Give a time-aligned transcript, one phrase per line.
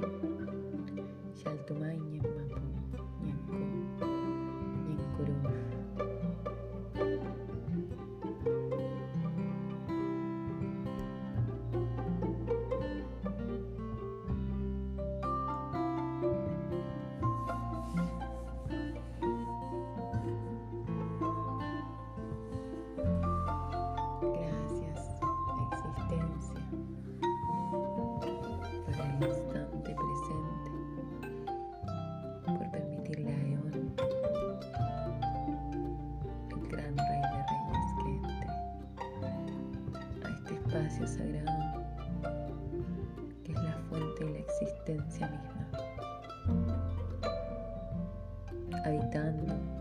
[0.00, 0.29] thank you
[40.70, 41.82] espacio sagrado
[43.44, 45.68] que es la fuente de la existencia misma,
[48.84, 49.79] habitando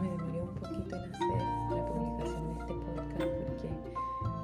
[0.00, 1.38] me demoré un poquito en hacer
[1.70, 3.68] la publicación de este podcast porque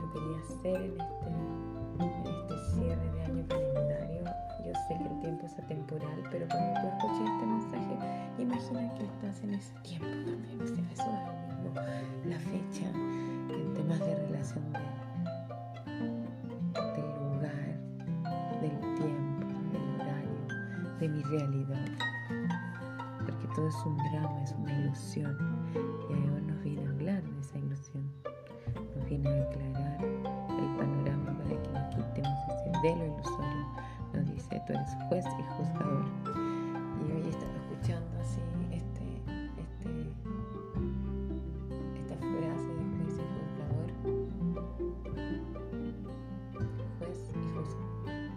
[0.00, 4.24] lo quería hacer en este, en este cierre de año calendario.
[4.66, 7.98] Yo sé que el tiempo es atemporal, pero cuando tú escuches este mensaje,
[8.38, 9.97] imagina que estás en ese tiempo
[29.08, 33.64] Viene a aclarar el panorama para que nos quitemos ese velo ilusorio.
[34.12, 36.04] Nos dice, tú eres juez y juzgador.
[37.00, 39.06] Y hoy estaba escuchando así este,
[39.62, 39.90] este,
[41.96, 43.88] esta frase de juez y juzgador.
[46.98, 48.28] Juez y juzgador.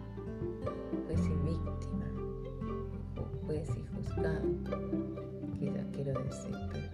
[1.05, 2.07] Juez y víctima.
[3.45, 4.47] Juez y juzgado.
[5.59, 6.89] Quizás quiero decir, pero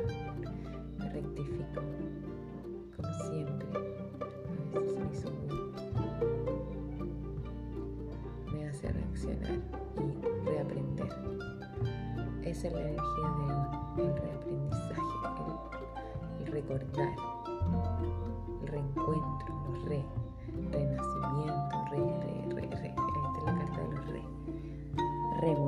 [0.98, 2.07] me rectifico.
[12.58, 13.70] Esa es la energía de hoy,
[14.00, 15.16] el reaprendizaje,
[16.40, 17.14] el, recordar,
[18.62, 20.02] el reencuentro, los re,
[20.72, 22.90] renacimiento, re, re, re, re.
[22.90, 24.24] Esta es la carta de los re.
[25.40, 25.54] Re.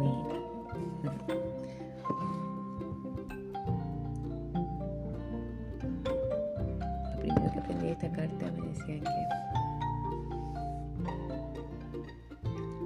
[7.06, 9.21] Lo primero que aprendí de esta carta me decían que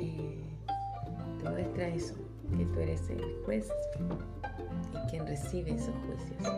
[0.02, 0.44] eh,
[1.42, 2.16] muestra eso,
[2.58, 3.68] que tú eres el juez
[4.94, 6.54] y quien recibe esos juicios,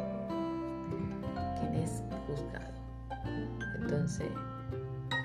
[1.60, 2.74] quien es juzgado.
[3.80, 4.30] Entonces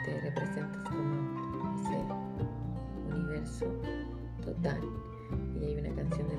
[0.04, 3.66] te representas como ese universo
[4.44, 4.80] total.
[5.60, 6.36] Y hay una canción de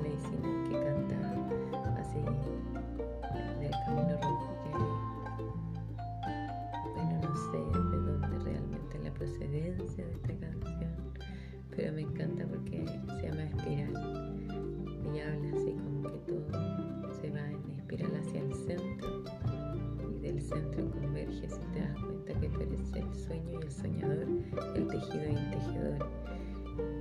[20.52, 24.26] centro converges y te das cuenta que tú eres el sueño y el soñador,
[24.74, 26.08] el tejido y el tejedor.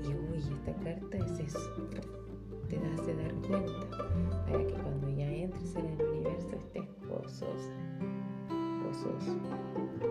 [0.04, 1.90] Y uy, esta carta es eso,
[2.70, 3.90] te das de dar cuenta
[4.46, 7.72] para que cuando ya entres en el universo estés gozosa,
[8.84, 10.11] gozoso.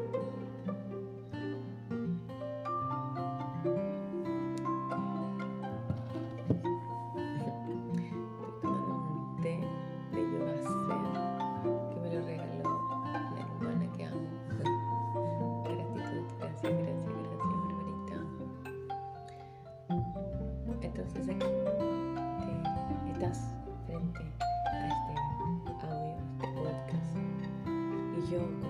[21.01, 21.47] Entonces aquí
[23.05, 23.55] te estás
[23.87, 24.21] frente
[24.71, 25.15] a este
[25.87, 27.17] audio, este podcast,
[28.19, 28.70] y yo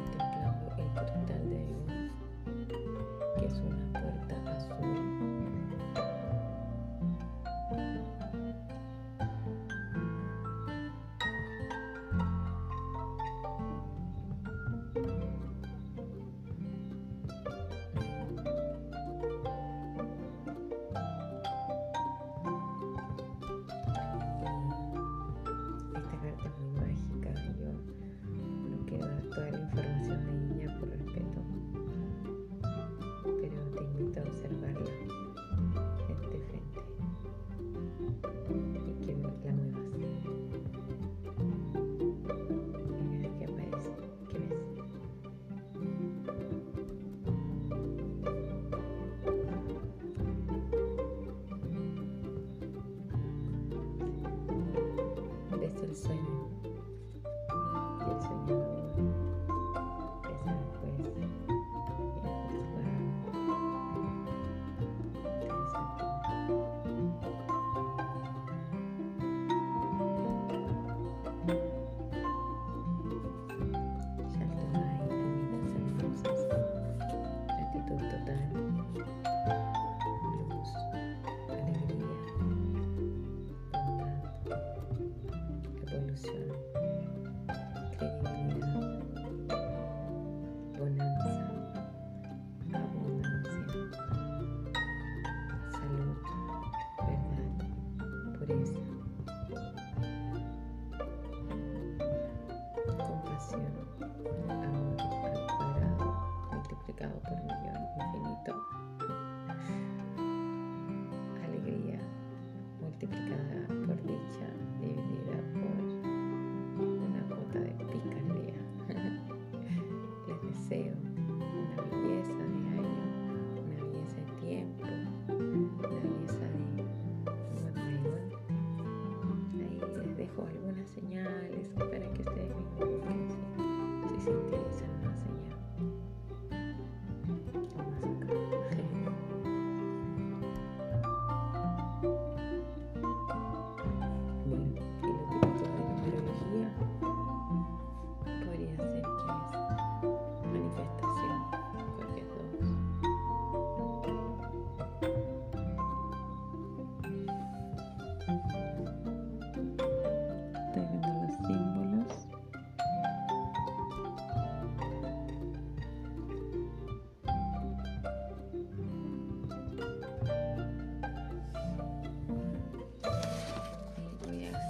[55.90, 56.39] this later.
[98.50, 98.74] Pureza,
[102.98, 103.62] compasión,
[104.40, 104.96] amor
[106.50, 108.52] al multiplicado por un millón infinito,
[111.44, 112.00] alegría
[112.80, 113.59] multiplicada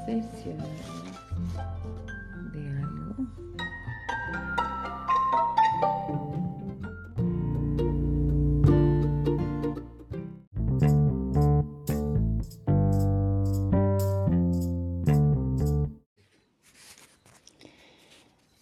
[0.06, 0.20] De
[2.82, 3.16] algo.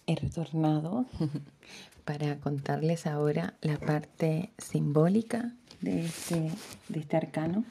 [0.05, 1.05] He retornado
[2.05, 6.51] para contarles ahora la parte simbólica de este,
[6.89, 7.63] de este arcano.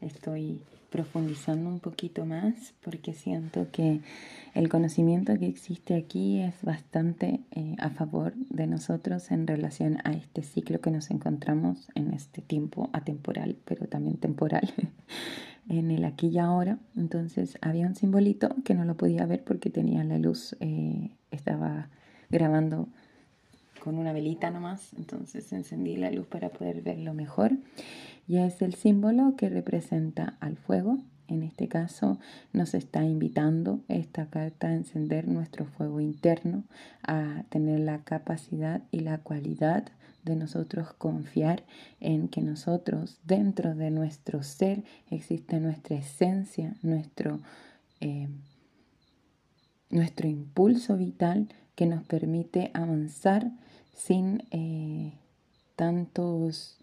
[0.00, 0.62] Estoy
[0.96, 4.00] profundizando un poquito más porque siento que
[4.54, 10.12] el conocimiento que existe aquí es bastante eh, a favor de nosotros en relación a
[10.12, 14.72] este ciclo que nos encontramos en este tiempo atemporal, pero también temporal,
[15.68, 16.78] en el aquí y ahora.
[16.96, 21.90] Entonces había un simbolito que no lo podía ver porque tenía la luz, eh, estaba
[22.30, 22.88] grabando
[23.86, 27.52] con una velita nomás, entonces encendí la luz para poder verlo mejor.
[28.26, 30.98] Y es el símbolo que representa al fuego.
[31.28, 32.18] En este caso
[32.52, 36.64] nos está invitando esta carta a encender nuestro fuego interno,
[37.04, 39.84] a tener la capacidad y la cualidad
[40.24, 41.62] de nosotros confiar
[42.00, 47.38] en que nosotros, dentro de nuestro ser, existe nuestra esencia, nuestro,
[48.00, 48.26] eh,
[49.90, 53.52] nuestro impulso vital que nos permite avanzar
[53.96, 55.14] sin eh,
[55.74, 56.76] tantos,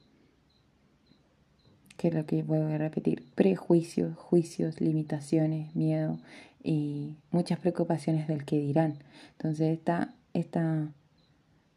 [1.96, 6.20] que lo que voy a repetir, prejuicios, juicios, limitaciones, miedo
[6.62, 8.96] y muchas preocupaciones del que dirán.
[9.38, 10.92] Entonces esta, esta,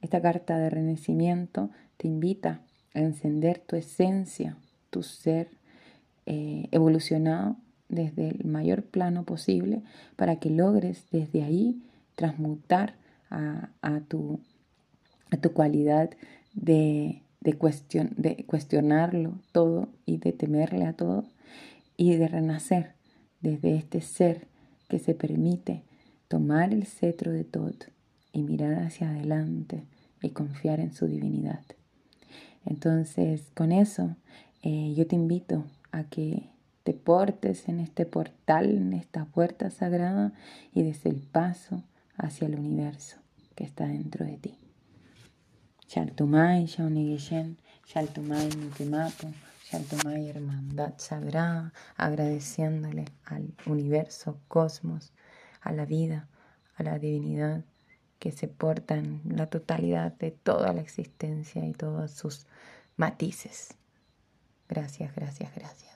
[0.01, 2.61] esta carta de renacimiento te invita
[2.95, 4.57] a encender tu esencia,
[4.91, 5.49] tu ser
[6.25, 7.57] eh, evolucionado
[7.89, 9.83] desde el mayor plano posible
[10.17, 11.83] para que logres desde ahí
[12.17, 12.95] transmutar
[13.31, 14.41] a, a, tu,
[15.31, 16.11] a tu cualidad
[16.55, 21.25] de, de, cuestion, de cuestionarlo todo y de temerle a todo
[21.97, 22.93] y de renacer
[23.41, 24.47] desde este ser
[24.89, 25.83] que se permite
[26.29, 27.73] tomar el cetro de todo
[28.33, 29.85] y mirar hacia adelante
[30.23, 31.63] y confiar en su divinidad.
[32.65, 34.17] Entonces, con eso,
[34.63, 36.51] eh, yo te invito a que
[36.83, 40.33] te portes en este portal, en esta puerta sagrada
[40.75, 41.83] y des el paso
[42.17, 43.17] hacia el universo
[43.55, 44.66] que está dentro de ti.
[45.89, 49.33] Shaltumay, Shaunigeshen, Shaltumay, Nukemapo,
[49.71, 55.13] Shaltumay, Hermandad Sagrada, agradeciéndole al universo, cosmos,
[55.61, 56.29] a la vida,
[56.77, 57.65] a la divinidad
[58.19, 62.47] que se porta en la totalidad de toda la existencia y todos sus
[62.97, 63.75] matices.
[64.69, 65.96] Gracias, gracias, gracias.